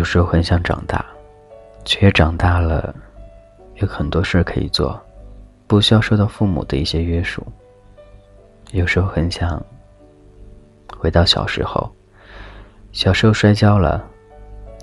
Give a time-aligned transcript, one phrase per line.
[0.00, 1.04] 有时候很想长大，
[1.84, 2.94] 却长大了，
[3.74, 4.98] 有很多事可以做，
[5.66, 7.46] 不需要受到父母的一些约束。
[8.70, 9.62] 有时候很想
[10.96, 11.86] 回到小时候，
[12.92, 14.02] 小时候摔跤了，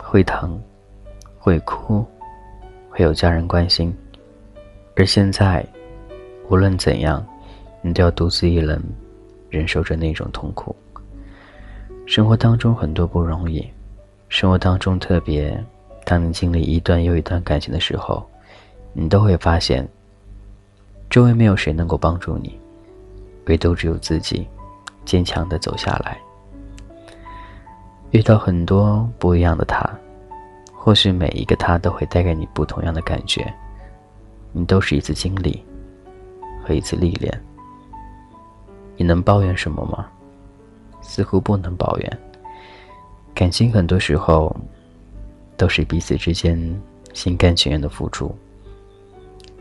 [0.03, 0.61] 会疼，
[1.39, 2.05] 会哭，
[2.87, 3.91] 会有家人关心，
[4.95, 5.65] 而现在，
[6.47, 7.25] 无论怎样，
[7.81, 8.79] 你都要独自一人
[9.49, 10.75] 忍受着那种痛苦。
[12.05, 13.67] 生活当中很多不容易，
[14.29, 15.63] 生活当中特别，
[16.03, 18.25] 当你经历一段又一段感情的时候，
[18.93, 19.87] 你都会发现，
[21.09, 22.59] 周围没有谁能够帮助你。
[23.45, 24.45] 唯独只有自己，
[25.05, 26.17] 坚强的走下来。
[28.11, 29.89] 遇到很多不一样的他，
[30.73, 33.53] 或许每一个他都会带给你不同样的感觉。
[34.51, 35.63] 你都是一次经历
[36.63, 37.41] 和一次历练。
[38.97, 40.07] 你能抱怨什么吗？
[41.01, 42.19] 似乎不能抱怨。
[43.37, 44.53] 感情很多时候
[45.55, 46.59] 都是彼此之间
[47.13, 48.35] 心甘情愿的付出。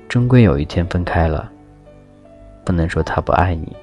[0.08, 1.52] 终归有一天分开了。
[2.64, 3.77] 不能说他不爱你，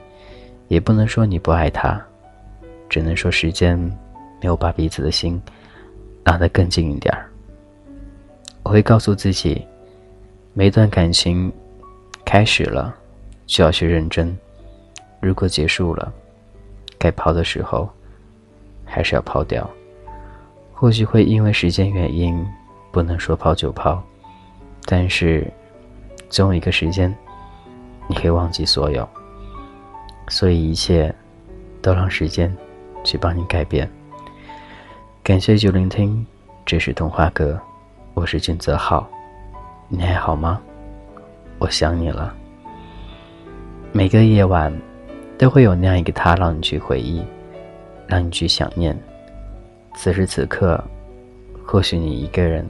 [0.67, 2.03] 也不能说你不爱他，
[2.89, 3.77] 只能说时间
[4.41, 5.39] 没有把彼此的心
[6.23, 7.30] 拉得更近一点儿。
[8.63, 9.63] 我会告诉自己，
[10.53, 11.53] 每段感情
[12.25, 12.95] 开始了
[13.45, 14.35] 就要去认真，
[15.22, 16.11] 如果结束了，
[16.97, 17.88] 该抛的时候
[18.83, 19.69] 还是要抛掉。
[20.84, 22.45] 或许会因为时间原因
[22.92, 24.03] 不能说抛就抛，
[24.84, 25.50] 但是
[26.28, 27.16] 总有一个时间。
[28.06, 29.08] 你可以忘记所有，
[30.28, 31.16] 所以一切
[31.81, 32.53] 都让时间
[33.02, 33.90] 去帮你改变。
[35.23, 36.28] 感谢就聆听，
[36.66, 37.58] 这是童话哥，
[38.14, 39.09] 我是俊泽浩，
[39.88, 40.59] 你还好吗？
[41.59, 42.36] 我想你了。
[43.94, 44.70] 每个夜晚
[45.38, 47.24] 都会有那样一个他，让你去回忆，
[48.06, 48.94] 让你去想念。
[49.96, 50.84] 此时此刻，
[51.66, 52.68] 或许你一个人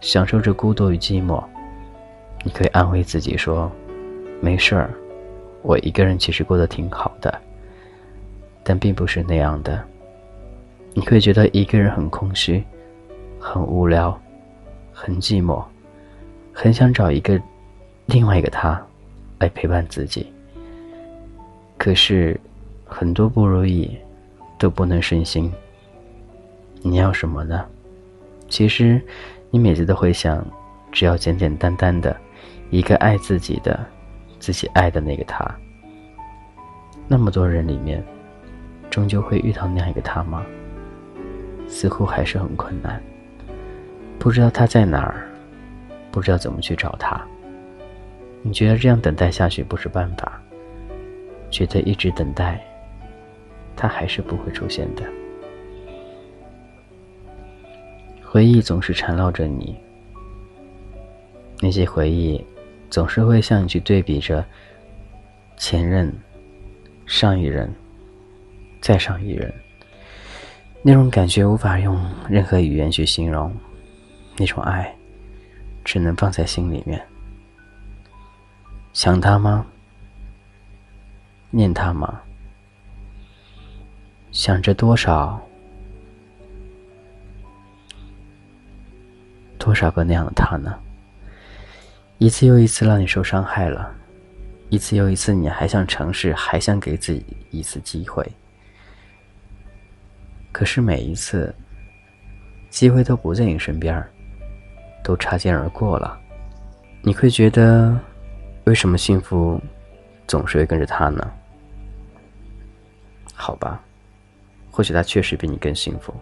[0.00, 1.42] 享受着孤独与寂寞，
[2.42, 3.70] 你可以安慰自己说。
[4.40, 4.90] 没事儿，
[5.62, 7.40] 我一个人其实过得挺好的，
[8.62, 9.82] 但并不是那样的。
[10.92, 12.62] 你会觉得一个人很空虚，
[13.38, 14.18] 很无聊，
[14.92, 15.64] 很寂寞，
[16.52, 17.40] 很想找一个
[18.06, 18.80] 另外一个他
[19.38, 20.32] 来陪伴自己。
[21.78, 22.38] 可是
[22.84, 23.90] 很多不如意
[24.58, 25.52] 都不能顺心。
[26.86, 27.64] 你要什么呢？
[28.48, 29.00] 其实
[29.50, 30.46] 你每次都会想，
[30.92, 32.14] 只要简简单单的
[32.68, 33.84] 一个爱自己的。
[34.40, 35.42] 自己爱的那个他，
[37.08, 38.04] 那么多人里面，
[38.90, 40.44] 终究会遇到那样一个他吗？
[41.66, 43.02] 似乎还是很困难。
[44.18, 45.26] 不知道他在哪儿，
[46.10, 47.18] 不知道怎么去找他。
[48.42, 50.38] 你觉得这样等待下去不是办法？
[51.48, 52.62] 觉得一直等待，
[53.74, 55.02] 他还是不会出现的。
[58.34, 59.76] 回忆总是缠绕着你，
[61.60, 62.44] 那些回忆。
[62.90, 64.44] 总是会向你去对比着
[65.56, 66.12] 前任、
[67.06, 67.72] 上一任、
[68.80, 69.54] 再上一任，
[70.82, 71.96] 那种感觉无法用
[72.28, 73.54] 任何语言去形容，
[74.36, 74.92] 那种爱
[75.84, 77.00] 只能放在心里面。
[78.92, 79.64] 想他吗？
[81.50, 82.20] 念他吗？
[84.32, 85.40] 想着多少
[89.64, 90.78] 多少个那样的他呢？
[92.18, 93.90] 一次又一次让你受伤害了，
[94.68, 98.30] 一次又一次你还想尝试，还想给自己一次机会。
[100.52, 101.52] 可是每一次，
[102.68, 104.06] 机会都不在你身边
[105.02, 106.20] 都擦肩而过了。
[107.00, 107.98] 你会觉得，
[108.64, 109.58] 为什么幸福
[110.26, 111.32] 总是会跟着他呢？
[113.32, 113.82] 好吧，
[114.70, 116.14] 或许他确实比你更幸福，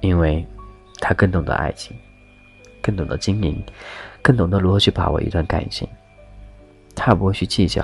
[0.00, 0.44] 因为
[1.04, 1.94] 他更懂得爱情。
[2.80, 3.62] 更懂得经营，
[4.20, 5.88] 更懂得如何去把握一段感情。
[6.94, 7.82] 他不会去计较，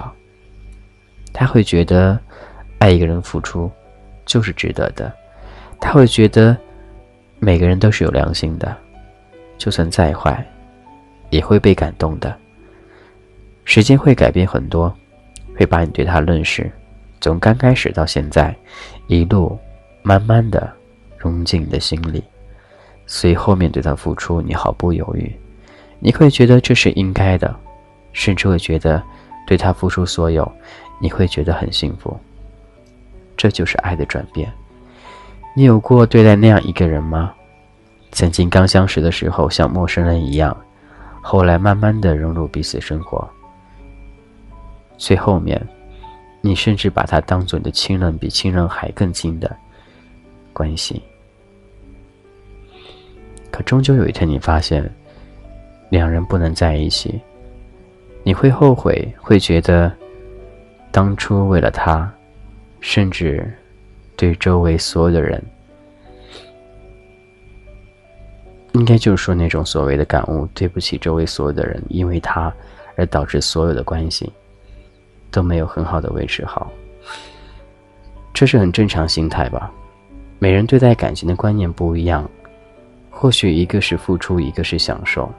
[1.33, 2.19] 他会觉得
[2.79, 3.71] 爱一个人付出
[4.27, 5.11] 就是值得的。
[5.81, 6.55] 他会觉得
[7.39, 8.77] 每个人都是有良心的，
[9.57, 10.47] 就算再坏，
[11.31, 12.37] 也会被感动的。
[13.65, 14.95] 时间会改变很多，
[15.57, 16.71] 会把你对他认识
[17.23, 18.55] 从刚开始到现在，
[19.07, 19.59] 一路
[20.03, 20.71] 慢慢的
[21.17, 22.23] 融进你的心里。
[23.11, 25.35] 所以后面对他付出，你毫不犹豫，
[25.99, 27.53] 你会觉得这是应该的，
[28.13, 29.03] 甚至会觉得
[29.49, 30.51] 对他付出所有，
[31.01, 32.17] 你会觉得很幸福。
[33.37, 34.49] 这就是爱的转变。
[35.57, 37.35] 你有过对待那样一个人吗？
[38.13, 40.57] 曾经刚相识的时候像陌生人一样，
[41.21, 43.29] 后来慢慢的融入彼此生活，
[44.97, 45.61] 最后面，
[46.41, 49.51] 你甚至把他当做你的亲人，比亲人还更近的
[50.53, 51.03] 关系。
[53.51, 54.89] 可终究有一天你发现，
[55.91, 57.21] 两人不能在一起，
[58.23, 59.93] 你会后悔，会觉得
[60.91, 62.11] 当初为了他，
[62.81, 63.47] 甚至
[64.17, 65.43] 对周围所有的人，
[68.73, 72.53] 应该就是说那种所谓的感悟，对不起周围所有的人，因为他
[72.97, 74.33] 而导致所有的关系
[75.31, 76.71] 都没有很好的维持好，
[78.33, 79.73] 这是很正常心态吧。
[80.39, 82.29] 每人对待感情的观念不一样，
[83.21, 85.31] 或许一个是付出，一个是享受，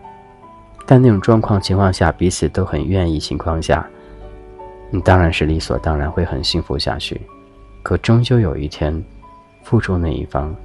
[0.85, 3.83] 但那种状况情况下，彼此都很愿意情况下，
[4.91, 7.19] 你当然是理所当然会很幸福下去。
[7.81, 9.03] 可终究有一天，
[9.63, 10.55] 付出那一方，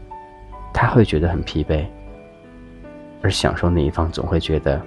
[0.75, 1.87] 他会觉得很疲惫，
[3.23, 4.79] 而享受那一方总会觉得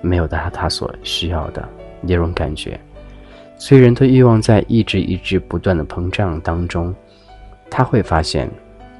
[0.00, 1.68] 没有达到他所需要的
[2.00, 2.80] 那种感觉。
[3.56, 6.92] 所以人的欲望在一直一直不断的膨胀当中。
[7.70, 8.50] 他会发现，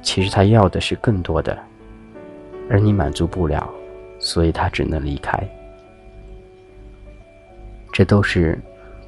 [0.03, 1.57] 其实他要的是更多的，
[2.69, 3.67] 而你满足不了，
[4.19, 5.41] 所以他只能离开。
[7.91, 8.59] 这都是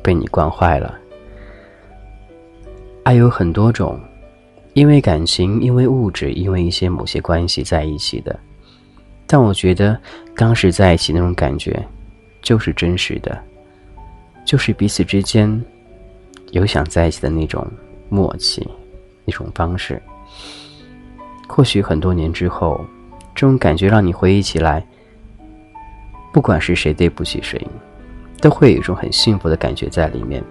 [0.01, 0.97] 被你惯坏了。
[3.03, 3.99] 爱有很多种，
[4.73, 8.39] 因为感情，因为物质，因为一些某些关系在一起的。
[9.27, 9.99] 但我觉得
[10.35, 11.85] 当时在一起那种感觉，
[12.41, 13.37] 就是真实的，
[14.45, 15.63] 就是彼此之间
[16.51, 17.67] 有想在一起的那种
[18.09, 18.67] 默契。
[19.27, 19.99] 一种方式，
[21.47, 22.83] 或许很多年之后，
[23.33, 24.85] 这种感觉让你回忆起来，
[26.33, 27.59] 不管是谁对不起谁，
[28.41, 30.43] 都会有一种很幸福的感觉在里面。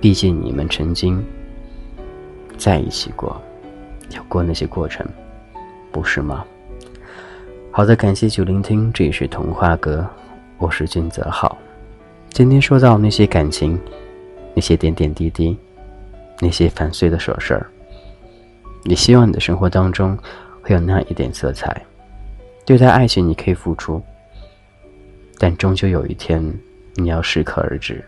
[0.00, 1.22] 毕竟你们曾经
[2.56, 3.40] 在一起过，
[4.14, 5.04] 有过那些过程，
[5.90, 6.44] 不是吗？
[7.72, 10.08] 好的，感谢九聆听，这里是童话哥，
[10.56, 11.58] 我是君泽浩。
[12.30, 13.78] 今天说到那些感情，
[14.54, 15.56] 那些点点滴滴，
[16.40, 17.66] 那些繁碎的琐事儿。
[18.84, 20.16] 你希望你的生活当中
[20.62, 21.84] 会有那样一点色彩，
[22.64, 24.02] 对待爱情你可以付出，
[25.38, 26.42] 但终究有一天
[26.94, 28.04] 你要适可而止，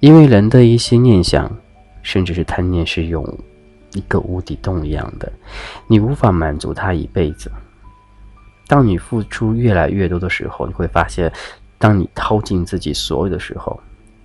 [0.00, 1.50] 因为人的一些念想，
[2.02, 3.24] 甚至是贪念，是用
[3.92, 5.30] 一个无底洞一样的，
[5.86, 7.50] 你无法满足他一辈子。
[8.66, 11.30] 当你付出越来越多的时候，你会发现，
[11.76, 13.78] 当你掏尽自己所有的时候，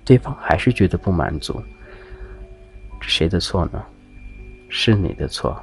[0.03, 1.61] 对方还是觉得不满足，
[3.01, 3.83] 谁的错呢？
[4.77, 5.57] 是你的错。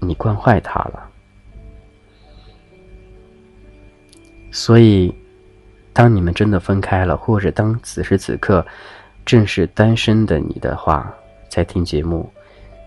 [0.00, 1.10] 你惯坏他了，
[4.50, 5.14] 所以，
[5.92, 8.66] 当你们真的分开了，或者当此时此刻
[9.26, 11.14] 正是单身的你的话，
[11.50, 12.32] 在听节目，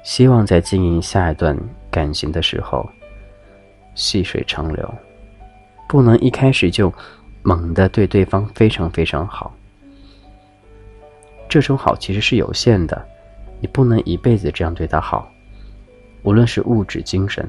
[0.04, 1.56] 希望在经营下一段
[1.92, 2.90] 感情的时候，
[3.94, 4.94] 细水长流，
[5.88, 6.92] 不能一开始就
[7.44, 9.56] 猛的对对方非常非常好。
[11.48, 13.08] 这种好其实是有限的，
[13.60, 15.32] 你不能一辈子这样对他好。
[16.24, 17.48] 无论是物质、精神，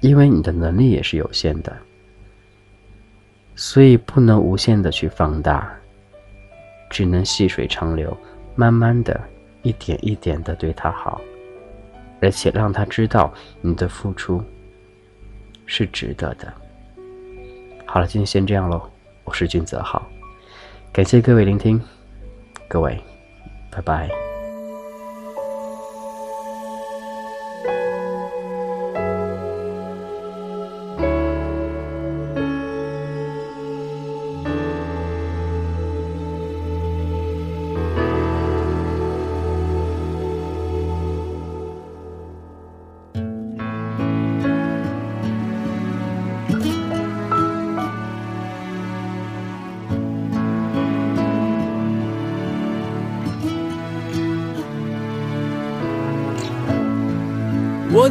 [0.00, 1.76] 因为你的能力也是有限的，
[3.56, 5.72] 所以不能无限的去放大，
[6.88, 8.16] 只能细水长流，
[8.54, 9.20] 慢慢的
[9.62, 11.20] 一点一点的对他好，
[12.20, 14.40] 而且让他知道你的付出
[15.66, 16.52] 是值得的。
[17.84, 18.88] 好了，今天先这样喽，
[19.24, 20.00] 我是君泽浩，
[20.92, 21.82] 感谢各位聆听，
[22.68, 22.98] 各位，
[23.72, 24.21] 拜拜。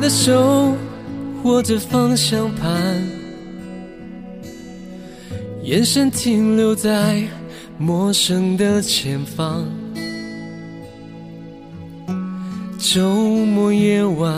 [0.01, 0.75] 的手
[1.43, 3.07] 握着方向盘，
[5.61, 7.21] 眼神停留在
[7.77, 9.63] 陌生的前方。
[12.79, 13.13] 周
[13.45, 14.33] 末夜晚，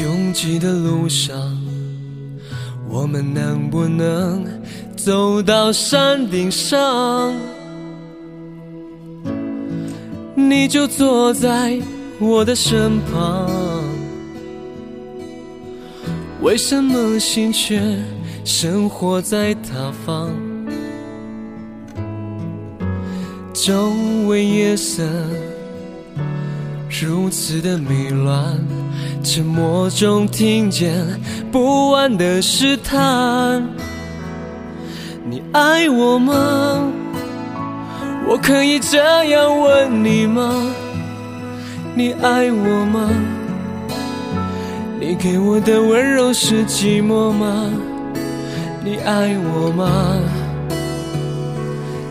[0.00, 1.38] 拥挤的路上，
[2.88, 4.44] 我们能不能
[4.96, 7.32] 走到山顶上？
[10.34, 11.80] 你就坐在。
[12.22, 13.50] 我的身旁，
[16.42, 17.78] 为什么心却
[18.46, 20.30] 生活在他方？
[23.52, 23.92] 周
[24.26, 25.02] 围夜色
[26.88, 28.58] 如此的迷乱，
[29.22, 30.94] 沉默中听见
[31.52, 33.62] 不安的试探。
[35.28, 36.90] 你爱我吗？
[38.26, 40.74] 我可以这样问你吗？
[41.94, 43.10] 你爱我吗？
[45.10, 47.68] 你给我的温柔是寂寞吗？
[48.84, 50.20] 你爱我吗？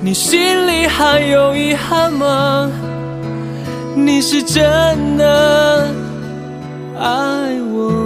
[0.01, 2.69] 你心里还有遗憾吗？
[3.95, 4.61] 你是真
[5.15, 5.87] 的
[6.99, 7.07] 爱
[7.71, 7.98] 我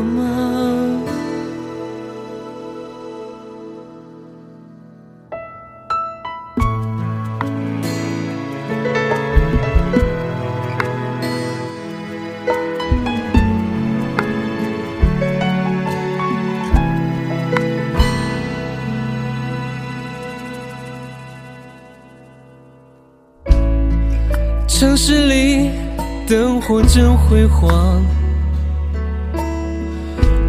[26.33, 28.01] 灯火真辉煌，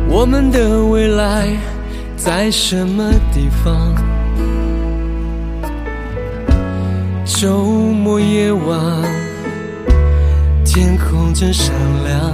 [0.08, 1.46] 我们的未来
[2.16, 3.94] 在什么地方？
[7.26, 8.80] 周末夜晚，
[10.64, 12.32] 天空真闪亮，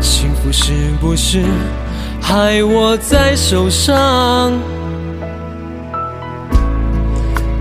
[0.00, 1.40] 幸福是不是
[2.20, 4.52] 还握在手上？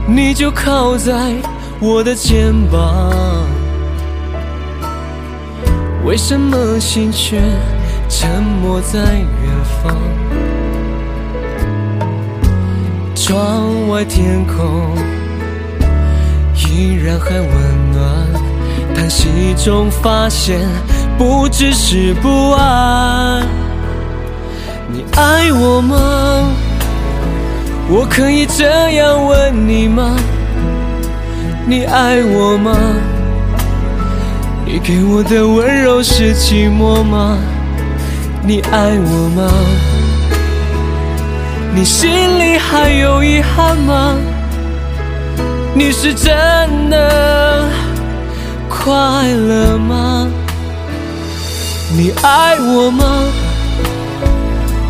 [0.08, 1.14] 你就靠在。
[1.80, 3.12] 我的肩膀，
[6.06, 7.42] 为什么心却
[8.10, 9.26] 沉默在远
[9.82, 9.96] 方？
[13.16, 14.96] 窗外天空
[16.56, 17.48] 依然还温
[17.94, 18.04] 暖，
[18.94, 20.60] 叹息中发现
[21.18, 23.48] 不只是不安。
[24.92, 26.52] 你爱我吗？
[27.90, 30.18] 我可以这样问你吗？
[31.66, 32.78] 你爱我吗？
[34.74, 37.38] 你给我的温柔是寂寞吗？
[38.42, 39.48] 你爱我吗？
[41.76, 44.16] 你心里还有遗憾吗？
[45.76, 47.70] 你是真的
[48.68, 48.90] 快
[49.28, 50.28] 乐吗？
[51.96, 53.06] 你爱我吗？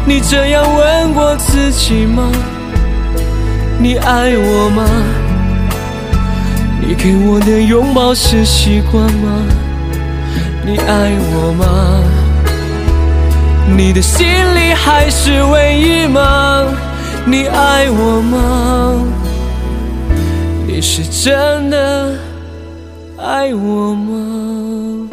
[0.05, 2.31] 你这样问过自己吗？
[3.77, 4.85] 你爱我吗？
[6.79, 9.43] 你给我的拥抱是习惯吗？
[10.65, 12.03] 你爱我吗？
[13.75, 16.65] 你的心里还是唯一吗？
[17.25, 19.03] 你爱我吗？
[20.65, 22.15] 你是真的
[23.17, 25.09] 爱我吗？